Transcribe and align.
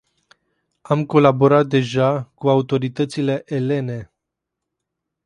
Am 0.83 1.05
colaborat 1.05 1.67
deja 1.67 2.23
cu 2.33 2.49
autoritățile 2.49 3.41
elene. 3.45 4.11